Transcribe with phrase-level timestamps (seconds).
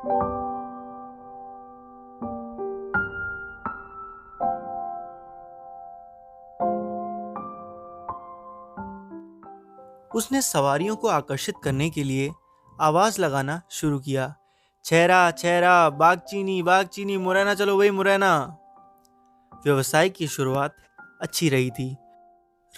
[0.00, 0.12] उसने
[10.42, 12.32] सवारियों को आकर्षित करने के लिए
[12.80, 14.34] आवाज़ लगाना शुरू किया।
[14.84, 18.56] छेरा छेरा बाग चीनी बाग चीनी मुरैना चलो भाई, मुरैना।
[19.64, 20.76] व्यवसाय की शुरुआत
[21.20, 21.96] अच्छी रही थी।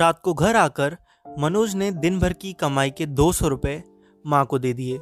[0.01, 0.97] रात को घर आकर
[1.39, 3.85] मनोज ने दिन भर की कमाई के दो सौ रुपये
[4.27, 5.01] माँ को दे दिए।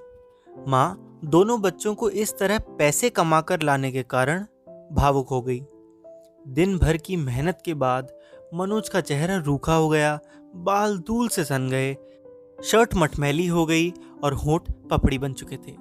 [0.68, 4.44] माँ दोनों बच्चों को इस तरह पैसे कमाकर लाने के कारण
[4.92, 5.60] भावुक हो गई।
[6.48, 8.12] दिन भर की मेहनत के बाद
[8.54, 10.18] मनोज का चेहरा रूखा हो गया,
[10.54, 11.92] बाल धूल से सन गए,
[12.64, 13.92] शर्ट मटमैली हो गई
[14.24, 15.74] और होठ पपड़ी बन चुके थे।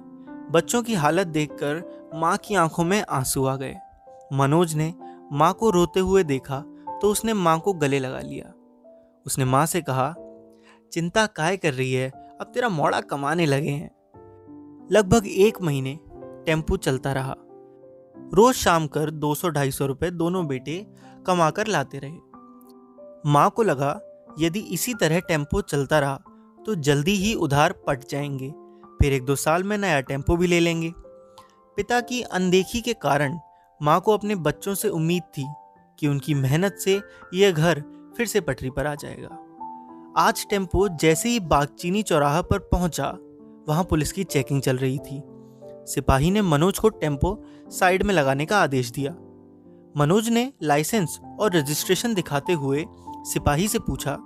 [0.50, 3.74] बच्चों की हालत देखकर माँ की आँखों में आँसू आ गए।
[4.32, 4.92] मनोज ने
[5.32, 6.62] माँ को रोते हुए देखा
[7.02, 8.52] तो उसने माँ को गले लगा लिया।
[9.26, 10.14] उसने माँ से कहा,
[10.92, 12.10] चिंता काय कर रही है?
[12.40, 13.90] अब तेरा मोड़ा कमाने लगे हैं।
[14.92, 15.98] लगभग एक महीने
[16.46, 17.34] टेंपू चलता रहा।
[18.34, 20.86] रोज शाम कर 200-250 रुपए दोनों बेटे
[21.26, 24.00] कमाकर लाते रहे। माँ को लगा,
[24.38, 26.16] यदि इसी तरह टेंपो चलता रहा
[26.66, 28.50] तो जल्दी ही उधार पट जाएँगे।
[28.98, 30.92] फिर एक दो साल में नया टेंपो भी ले लेंगे।
[31.76, 33.38] पिता की अनदेखी के कारण
[33.82, 35.46] माँ को अपने बच्चों से उम्मीद थी
[35.98, 37.00] कि उनकी मेहनत से
[37.34, 37.84] यह घर
[38.16, 39.46] फिर से पटरी पर आ जाएगा।
[40.16, 43.18] आज टेंपो जैसे ही बागचीनी चौराहा पर पहुँचा
[43.70, 45.22] वहाँ पुलिस की चेकिंग चल रही थी।
[45.86, 47.38] सिपाही ने मनोज को टेंपो
[47.70, 49.12] साइड में लगाने का आदेश दिया।
[49.96, 52.84] मनोज ने लाइसेंस और रजिस्ट्रेशन दिखाते हुए
[53.24, 54.16] सिपाही से पूछा,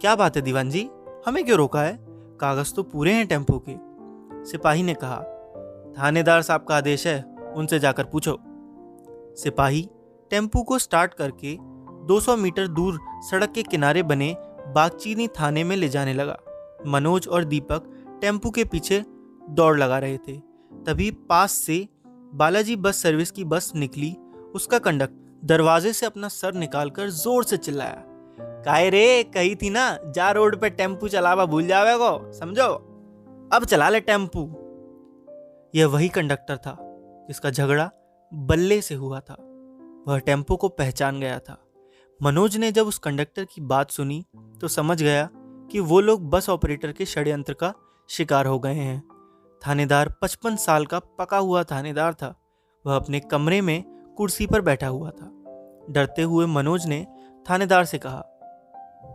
[0.00, 0.88] क्या बात है दीवान जी
[1.26, 1.96] हमें क्यों रोका है?
[2.40, 3.74] कागज़ तो पूरे हैं टेंपो के।
[4.50, 5.16] सिपाही ने कहा,
[5.98, 7.22] थानेदार साहब का आदेश है,
[7.56, 8.38] उनसे जाकर पूछो।
[9.36, 9.88] सिपाही
[10.30, 11.56] टेंपो को स्टार्ट करके
[12.06, 14.34] 200 मीटर दूर सड़क के किनारे बने
[14.74, 16.38] बागचीनी थाने में ले जाने लगा।
[16.86, 17.90] मनोज और दीपक
[18.20, 19.02] टेंपू के पीछे
[19.50, 20.36] दौड़ लगा रहे थे।
[20.86, 21.86] तभी पास से
[22.34, 24.14] बालाजी बस सर्विस की बस निकली।
[24.54, 28.04] उसका कंडक्टर दरवाजे से अपना सर निकालकर ज़ोर से चिल्लाया।
[28.64, 32.72] काय रे, कही थी ना, जा रोड पे टेंपू चलावा भूल जावे को समझो?
[33.52, 34.42] अब चला ले टेंपू।
[35.74, 36.76] यह वही कंडक्टर था
[37.28, 37.90] जिसका झगड़ा
[38.32, 39.36] बल्ले से हुआ था।
[40.08, 41.58] वह टेंपो को पहचान गया था।
[42.20, 44.24] मनोज ने जब उस कंडक्टर की बात सुनी
[44.60, 45.28] तो समझ गया
[45.70, 47.72] कि वो लोग बस ऑपरेटर के षड्यंत्र का
[48.10, 49.02] शिकार हो गए हैं।
[49.66, 52.34] थानेदार पचपन साल का पका हुआ थानेदार था।
[52.86, 53.82] वह अपने कमरे में
[54.16, 55.26] कुर्सी पर बैठा हुआ था।
[55.90, 57.06] डरते हुए मनोज ने
[57.50, 58.22] थानेदार से कहा,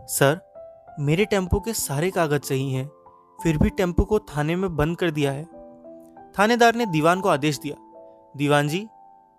[0.08, 0.40] सर,
[1.00, 2.86] मेरे टेंपो के सारे कागज़ सही हैं,
[3.42, 5.44] फिर भी टेंपो को थाने में बंद कर दिया है।
[6.38, 7.76] थानेदार ने दीवान को आदेश दिया,
[8.36, 8.86] दीवान जी,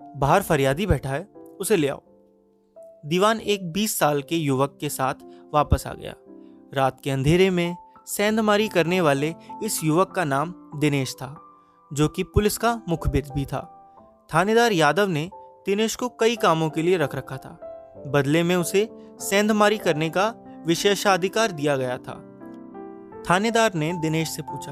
[0.02, 1.24] बाहर फरियादी बैठा है,
[1.60, 2.02] उसे ले आओ।
[3.06, 5.14] दीवान एक 20 साल के युवक के साथ
[5.54, 6.14] वापस आ गया।
[6.74, 7.76] रात के अंधेरे में
[8.08, 11.42] सेंधमारी करने वाले इस युवक का नाम दिनेश था,
[11.94, 13.62] जो कि पुलिस का मुखबिर भी था।
[14.34, 15.30] थानेदार यादव ने
[15.66, 17.50] दिनेश को कई कामों के लिए रख रखा था।
[18.08, 20.34] बदले में उसे सेंधमारी करने का
[20.66, 22.14] विशेषाधिकार दिया गया था।
[23.30, 24.72] थानेदार ने दिनेश से पूछा,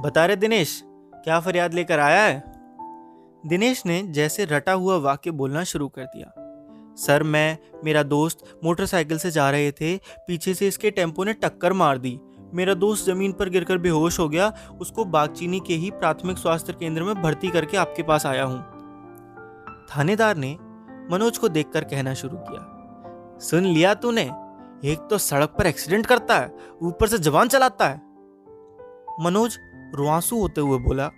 [0.00, 0.82] बता रहे दिनेश,
[1.14, 2.42] क्या फरियाद लेकर आया है?
[3.46, 6.32] दिनेश ने जैसे रटा हुआ वाक्य बोलना शुरू कर दिया,
[6.96, 11.72] सर, मैं, मेरा दोस्त मोटरसाइकिल से जा रहे थे, पीछे से इसके टेंपो ने टक्कर
[11.72, 12.18] मार दी
[12.54, 17.02] मेरा दोस्त ज़मीन पर गिरकर बेहोश हो गया, उसको बागचीनी के ही प्राथमिक स्वास्थ्य केंद्र
[17.02, 18.58] में भर्ती करके आपके पास आया हूँ।
[19.90, 20.56] थानेदार ने
[21.10, 24.22] मनोज को देखकर कहना शुरू किया, सुन लिया तूने,
[24.84, 27.96] एक तो सड़क पर एक्सीडेंट करता है, ऊपर से जवान चलाता है।
[29.20, 29.58] मनोज
[29.94, 31.10] रुआंसू होते हुए बोला,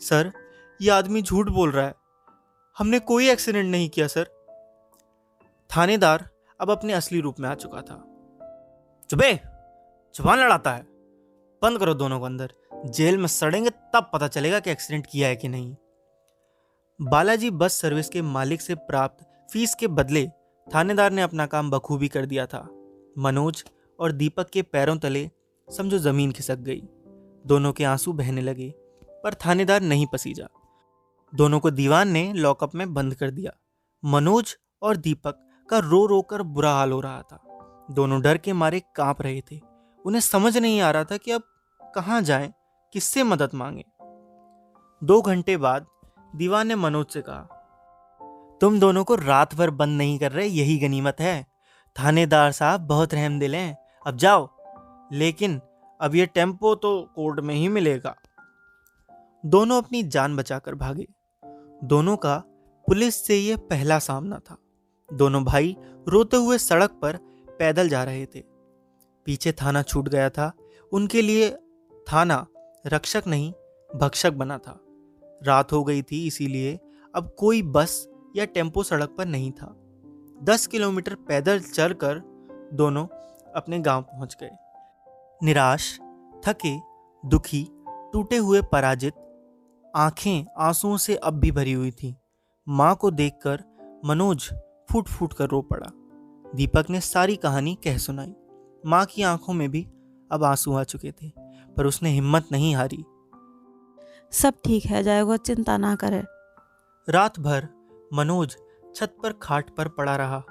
[0.00, 0.32] सर,
[0.80, 1.94] ये आदमी झूठ बोल रहा है,
[2.76, 4.26] हमने कोई एक्सीडेंट नहीं किया, सर।
[5.70, 6.28] थानेदार
[6.60, 8.04] अब अपने असली रूप में आ चुका था।
[9.10, 9.32] चुपे!
[10.18, 10.82] ज़ुबान लड़ाता है।
[11.62, 12.52] बंद करो दोनों को अंदर।
[12.86, 15.76] जेल में सड़ेंगे तब पता चलेगा कि एक्सीडेंट किया है कि नहीं।
[17.02, 20.28] बालाजी बस सर्विस के मालिक से प्राप्त फ़ीस के बदले
[20.74, 22.68] थानेदार ने अपना काम बखूबी कर दिया था।
[23.18, 23.64] मनोज
[24.00, 25.30] और दीपक के पैरों तले
[25.76, 26.82] समझो ज़मीन खिसक गई।
[27.46, 30.48] दोनों के आँसू बहने लगे, पर थानेदार नहीं पसीजा।
[31.34, 33.52] दोनों को दीवान ने लॉकअप में बंद कर दिया।
[34.04, 37.44] मनोज और दीपक का रो रो कर बुरा हाल हो रहा था।
[37.90, 39.67] दोनों डर के मारे काँप रहे थे।
[40.06, 41.42] उन्हें समझ नहीं आ रहा था कि अब
[41.94, 42.54] कहाँ जाएँ,
[42.92, 43.84] किससे मदद मांगे।
[45.04, 45.86] दो घंटे बाद
[46.36, 47.54] दीवान ने मनोज से कहा
[48.60, 51.46] तुम दोनों को रात भर बंद नहीं कर रहे यही गनीमत है।
[51.98, 54.48] थानेदार साहब बहुत रहम दिल हैं अब जाओ।
[55.12, 55.60] लेकिन
[56.00, 58.16] अब ये टेंपो तो कोर्ट में ही मिलेगा।
[59.46, 61.06] दोनों अपनी जान बचाकर भागे।
[61.84, 62.42] दोनों का
[62.86, 64.56] पुलिस से यह पहला सामना था।
[65.12, 65.76] दोनों भाई
[66.08, 67.16] रोते हुए सड़क पर
[67.58, 68.57] पैदल जा रहे थे।
[69.28, 70.52] पीछे थाना छूट गया था।
[70.92, 71.50] उनके लिए
[72.12, 72.46] थाना
[72.86, 73.52] रक्षक नहीं,
[73.96, 74.78] भक्षक बना था।
[75.42, 76.78] रात हो गई थी इसीलिए
[77.14, 79.74] अब कोई बस या टेंपो सड़क पर नहीं था।
[80.42, 82.22] दस किलोमीटर पैदल चलकर
[82.72, 83.06] दोनों
[83.56, 84.50] अपने गाँव पहुँच गए।
[85.42, 85.98] निराश,
[86.46, 86.76] थके,
[87.26, 87.66] दुखी,
[88.12, 89.14] टूटे हुए पराजित,
[89.96, 92.16] आँखें आंसुओं से अब भी भरी हुई थी।
[92.68, 93.64] माँ को देखकर
[94.04, 94.50] मनोज
[94.90, 95.90] फूट फूट कर रो पड़ा।
[96.54, 98.34] दीपक ने सारी कहानी कह सुनाई।
[98.88, 99.88] माँ की आँखों में भी
[100.32, 101.32] अब आँसू आ चुके थे
[101.76, 103.04] पर उसने हिम्मत नहीं हारी।
[104.32, 106.24] सब ठीक है जाएगा चिंता ना करे।
[107.08, 107.68] रात भर
[108.12, 108.56] मनोज
[108.96, 110.42] छत पर खाट पर पड़ा रहा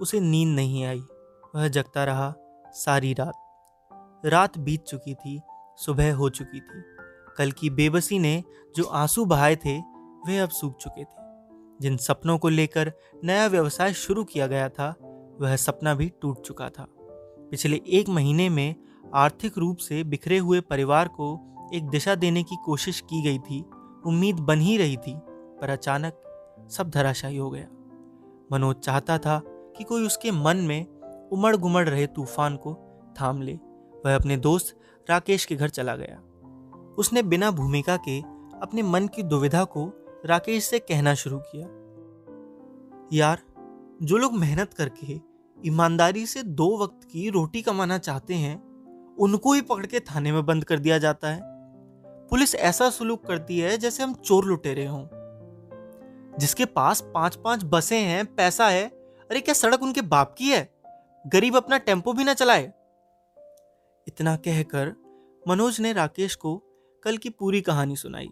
[0.00, 1.00] उसे नींद नहीं आई
[1.54, 2.34] वह जगता रहा
[2.66, 3.34] सारी रात।
[4.26, 5.40] रात बीत चुकी थी
[5.76, 6.82] सुबह हो चुकी थी।
[7.36, 8.44] कल की बेबसी ने
[8.76, 9.78] जो आँसू बहाए थे
[10.26, 11.22] वे अब सूख चुके थे।
[11.80, 12.92] जिन सपनों को लेकर
[13.24, 14.94] नया व्यवसाय शुरू किया गया था
[15.40, 16.86] वह सपना भी टूट चुका था।
[17.54, 18.74] पिछले एक महीने में
[19.14, 21.40] आर्थिक रूप से बिखरे हुए परिवार को
[21.74, 23.64] एक दिशा देने की कोशिश की गई थी,
[24.06, 25.14] उम्मीद बन ही रही थी,
[25.60, 26.12] पर अचानक
[26.70, 27.66] सब धराशायी हो गया।
[28.52, 30.86] मनोज चाहता था कि कोई उसके मन में
[31.32, 32.74] उमड़ गुमड़ रहे तूफ़ान को
[33.20, 33.54] थाम ले।
[34.06, 34.78] वह अपने दोस्त
[35.10, 36.22] राकेश के घर चला गया।
[36.98, 38.20] उसने बिना भूमिका के
[38.62, 39.92] अपने मन की दुविधा को
[40.26, 41.66] राकेश से कहना शुरू किया।
[43.12, 43.38] यार,
[44.02, 48.56] जो लोग मेहनत करके ईमानदारी से दो वक्त की रोटी कमाना चाहते हैं,
[49.16, 51.40] उनको ही पकड़ के थाने में बंद कर दिया जाता है।
[52.30, 55.06] पुलिस ऐसा सुलूक करती है जैसे हम चोर लुटेरे हों।
[56.38, 58.86] जिसके पास पाँच पाँच बसें हैं, पैसा है,
[59.30, 60.68] अरे क्या सड़क उनके बाप की है?
[61.24, 62.72] गरीब अपना टेंपो भी ना चलाए।
[64.06, 64.94] इतना कहकर
[65.48, 66.56] मनोज ने राकेश को
[67.02, 68.28] कल की पूरी कहानी सुनाई।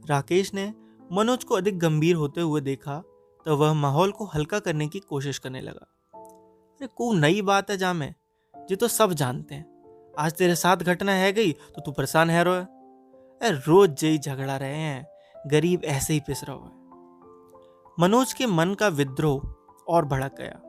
[0.00, 0.72] राकेश ने
[1.12, 3.02] मनोज को अधिक गंभीर होते हुए देखा
[3.46, 5.86] तो वह माहौल को हल्का करने की कोशिश करने लगा।
[6.84, 8.06] अरे को नई बात है जामे।
[8.54, 9.66] ये तो सब जानते हैं।
[10.18, 14.56] आज तेरे साथ घटना है गई तो तू परेशान है रो अरे रोज जई झगड़ा
[14.56, 15.06] रहे हैं,
[15.46, 16.84] गरीब ऐसे ही पिस रहा है
[18.00, 19.54] मनोज के मन का विद्रोह
[19.88, 20.60] और भड़क गया।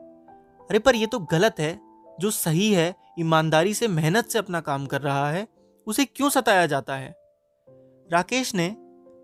[0.70, 1.80] अरे, पर यह तो गलत है।
[2.20, 5.48] जो सही है, ईमानदारी से मेहनत से अपना काम कर रहा है,
[5.86, 7.16] उसे क्यों सताया जाता है?
[8.12, 8.76] राकेश ने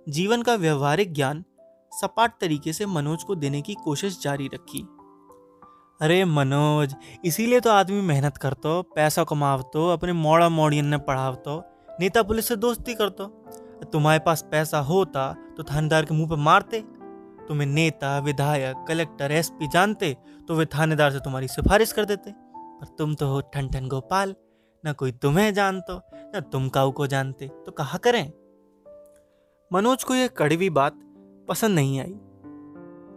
[0.08, 1.44] जीवन का व्यवहारिक ज्ञान
[1.92, 4.91] सपाट तरीके से मनोज को देने की कोशिश जारी रखी।
[6.02, 6.94] अरे मनोज,
[7.24, 11.54] इसीलिए तो आदमी मेहनत करतो, पैसा कमावतो, अपने मोड़ा मोड़ियन ने पढ़ावतो
[12.00, 13.26] नेता पुलिस से दोस्ती करतो।
[13.92, 16.80] तुम्हारे पास पैसा होता तो थानेदार के मुँह पे मारते।
[17.48, 20.16] तुम्हें नेता, विधायक, कलेक्टर, एसपी जानते
[20.48, 24.34] तो वे थानेदार से तुम्हारी सिफारिश कर देते। पर तुम तो हो ठन ठन गोपाल,
[24.84, 28.32] न कोई तुम्हें जानतो, न तुम काऊ को जानते तो कहा करें?
[29.70, 31.00] मनोज को यह कड़वी बात
[31.48, 32.14] पसंद नहीं आई।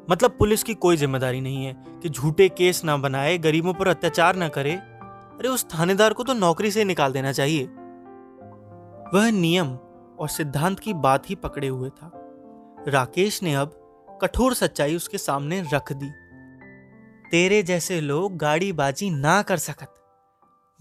[0.09, 1.73] मतलब पुलिस की कोई ज़िम्मेदारी नहीं है
[2.03, 6.33] कि झूठे केस ना बनाए, गरीबों पर अत्याचार ना करे। अरे, उस थानेदार को तो
[6.33, 7.63] नौकरी से निकाल देना चाहिए।
[9.13, 9.75] वह नियम
[10.19, 12.11] और सिद्धांत की बात ही पकड़े हुए था।
[12.87, 13.81] राकेश ने अब
[14.21, 16.09] कठोर सच्चाई उसके सामने रख दी।
[17.31, 19.93] तेरे जैसे लोग गाड़ी बाजी ना कर सकत।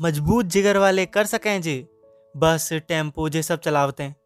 [0.01, 1.89] मज़बूत जिगर वाले कर सकें जे।
[2.37, 4.17] बस, टेंपो, जे सब चलावते। हैं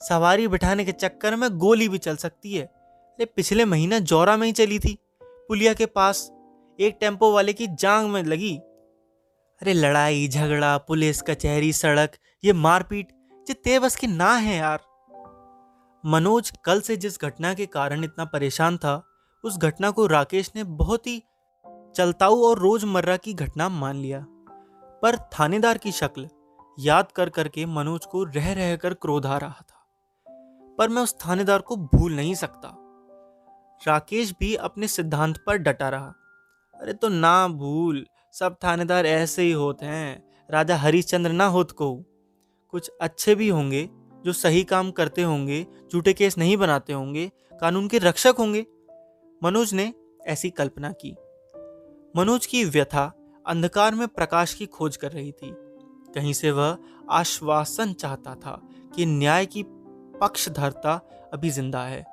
[0.00, 2.83] सवारी बिठाने के चक्कर में गोली भी चल सकती है।
[3.14, 6.32] अरे पिछले महीना जौरा में ही चली थी, पुलिया के पास।
[6.80, 8.56] एक टेंपो वाले की जांग में लगी।
[9.62, 12.12] अरे लड़ाई, झगड़ा, पुलिस, कचहरी, सड़क,
[12.44, 13.08] ये मारपीट,
[13.48, 14.82] ये ते बस की ना है यार।
[16.06, 19.04] मनोज कल से जिस घटना के कारण इतना परेशान था,
[19.44, 21.22] उस घटना को राकेश ने बहुत ही
[21.96, 24.26] चलताऊ और रोज़मर्रा की घटना मान लिया।
[25.02, 26.28] पर थानेदार की शक्ल
[26.78, 29.86] याद कर करके मनोज को रह रह कर क्रोध आ रहा था।
[30.78, 32.80] पर मैं उस थानेदार को भूल नहीं सकता।
[33.88, 36.14] राकेश भी अपने सिद्धांत पर डटा रहा।
[36.80, 42.04] अरे तो ना भूल, सब थानेदार ऐसे ही होते हैं। राजा हरिश्चंद्र ना होत को।
[42.68, 43.90] कुछ अच्छे भी होंगे,
[44.24, 48.66] जो सही काम करते होंगे, झूठे केस नहीं बनाते होंगे, कानून के रक्षक होंगे।
[49.42, 49.94] मनोज ने
[50.26, 51.16] ऐसी कल्पना की।
[52.16, 53.12] मनोज की व्यथा
[53.46, 55.54] अंधकार में प्रकाश की खोज कर रही थी।
[56.14, 56.78] कहीं से वह
[57.10, 58.60] आश्वासन चाहता था
[58.94, 59.64] कि न्याय की
[60.20, 61.00] पक्षधरता
[61.32, 62.04] अभी ज़िंदा है।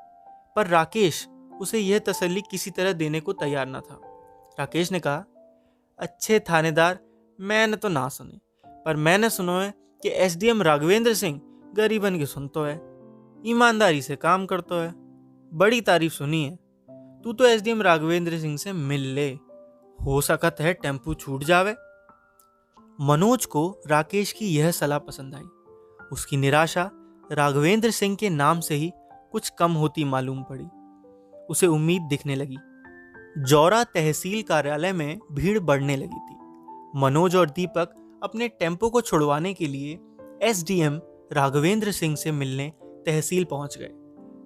[0.55, 1.27] पर राकेश
[1.61, 3.99] उसे यह तसल्ली किसी तरह देने को तैयार न था।
[4.59, 5.25] राकेश ने कहा,
[5.99, 6.99] अच्छे थानेदार,
[7.39, 8.39] मैंने तो ना सुने,
[8.85, 11.41] पर मैंने सुनो है कि एसडीएम राघवेंद्र सिंह
[11.73, 12.75] गरीबन की सुनतो है,
[13.45, 14.93] ईमानदारी से काम करतो है।
[15.53, 16.55] बड़ी तारीफ़ सुनी है।
[17.21, 19.29] तू तो एसडीएम राघवेंद्र सिंह से मिल ले।
[20.05, 21.75] हो सकत है टेंपू छूट जावे।
[23.01, 25.43] मनोज को राकेश की यह सलाह पसंद आई।
[26.11, 26.91] उसकी निराशा
[27.31, 28.91] राघवेंद्र सिंह के नाम से ही
[29.31, 30.65] कुछ कम होती मालूम पड़ी।
[31.51, 32.57] उसे उम्मीद दिखने लगी।
[33.37, 36.35] जौरा तहसील कार्यालय में भीड़ बढ़ने लगी थी।
[36.95, 39.99] मनोज और दीपक अपने टेंपो को छुड़वाने के लिए
[40.43, 41.01] एसडीएम
[41.33, 43.91] राघवेंद्र सिंह से मिलने तहसील पहुँच गए।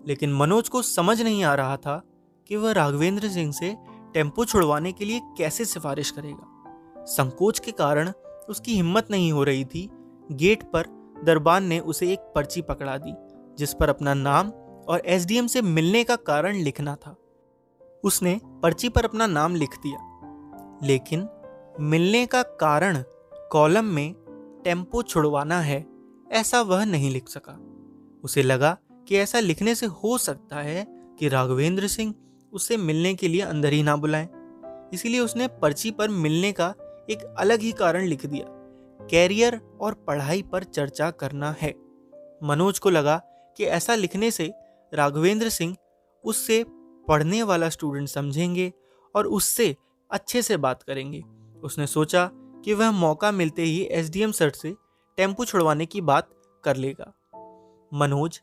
[0.07, 2.01] लेकिन मनोज को समझ नहीं आ रहा था
[2.47, 3.75] कि वह राघवेंद्र सिंह से
[4.13, 6.51] टेंपो छुड़वाने के लिए कैसे सिफारिश करेगा।
[7.05, 8.12] संकोच के कारण
[8.50, 9.89] उसकी हिम्मत नहीं हो रही थी।
[10.31, 10.88] गेट पर
[11.24, 13.13] दरबान ने उसे एक पर्ची पकड़ा दी,
[13.57, 14.51] जिस पर अपना नाम
[14.88, 17.18] और एसडीएम से मिलने का कारण लिखना था।
[18.04, 20.12] उसने पर्ची पर अपना नाम लिख दिया।
[20.84, 21.30] लेकिन
[21.80, 23.04] मिलने का कारण
[23.51, 24.13] कॉलम में
[24.63, 25.86] टेंपो छुड़वाना है,
[26.32, 27.62] ऐसा वह नहीं लिख सका।
[28.24, 28.77] उसे लगा
[29.08, 32.15] कि ऐसा लिखने से हो सकता है कि राघवेंद्र सिंह
[32.54, 34.30] उससे मिलने के लिए अंदर ही ना बुलाएँ।
[34.94, 36.75] इसीलिए उसने पर्ची पर मिलने का
[37.10, 38.46] एक अलग ही कारण लिख दिया।
[39.08, 41.75] कैरियर और पढ़ाई पर चर्चा करना है।
[42.44, 43.22] मनोज को लगा
[43.58, 44.54] कि ऐसा लिखने से
[44.96, 45.75] राघवेंद्र सिंह
[46.24, 46.64] उससे
[47.08, 48.74] पढ़ने वाला स्टूडेंट समझेंगे
[49.16, 49.75] और उससे
[50.12, 51.24] अच्छे से बात करेंगे।
[51.64, 54.75] उसने सोचा कि वह मौका मिलते ही एसडीएम सर से
[55.18, 56.30] टेंपो छुड़वाने की बात
[56.64, 57.14] कर लेगा।
[57.94, 58.42] मनोज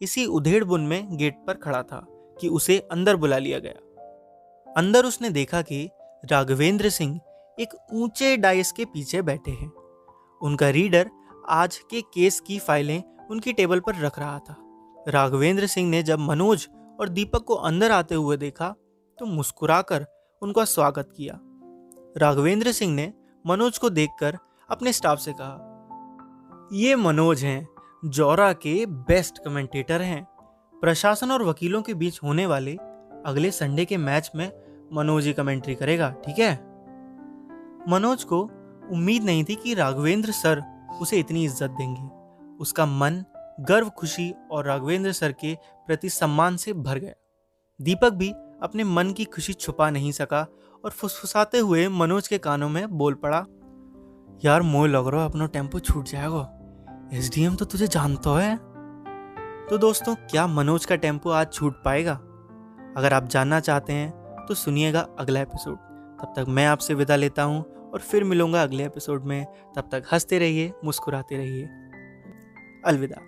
[0.00, 2.06] इसी उधेड़ बुन में गेट पर खड़ा था
[2.40, 5.88] कि उसे अंदर बुला लिया गया। अंदर उसने देखा कि
[6.24, 7.20] राघवेंद्र सिंह
[7.60, 9.72] एक ऊँचे डाइस के पीछे बैठे हैं।
[10.42, 11.10] उनका रीडर
[11.48, 14.56] आज के केस की फाइलें उनकी टेबल पर रख रहा था।
[15.06, 16.68] राघवेंद्र सिंह ने जब मनोज
[17.00, 18.74] और दीपक को अंदर आते हुए देखा
[19.18, 20.06] तो मुस्कुराकर
[20.42, 21.38] उनका स्वागत किया।
[22.16, 23.12] राघवेंद्र सिंह ने
[23.44, 24.38] मनोज को देखकर
[24.70, 27.68] अपने स्टाफ से कहा, ये मनोज हैं,
[28.04, 30.26] जौरा के बेस्ट कमेंटेटर हैं।
[30.74, 32.74] प्रशासन और वकीलों के बीच होने वाले
[33.26, 34.50] अगले संडे के मैच में
[34.92, 36.52] मनोज ही कमेंट्री करेगा, ठीक है?
[37.88, 38.40] मनोज को
[38.92, 40.62] उम्मीद नहीं थी कि राघवेंद्र सर
[41.00, 42.08] उसे इतनी इज़्ज़त देंगे।
[42.56, 43.24] उसका मन
[43.60, 45.54] गर्व, खुशी और राघवेंद्र सर के
[45.86, 47.12] प्रति सम्मान से भर गया।
[47.80, 48.30] दीपक भी
[48.62, 50.46] अपने मन की खुशी छुपा नहीं सका
[50.84, 53.44] और फुसफुसाते हुए मनोज के कानों में बोल पड़ा,
[54.44, 56.54] यार, मोह लग रहा अपना टेंपो छूट जाएगा।
[57.12, 58.56] एसडीएम तो तुझे जानता है।
[59.66, 62.14] तो दोस्तों, क्या मनोज का टेंपो आज छूट पाएगा?
[62.96, 65.76] अगर आप जानना चाहते हैं तो सुनिएगा अगला एपिसोड।
[66.20, 69.44] तब तक मैं आपसे विदा लेता हूँ और फिर मिलूँगा अगले एपिसोड में।
[69.76, 71.66] तब तक हँसते रहिए, मुस्कुराते रहिए।
[72.84, 73.27] अलविदा।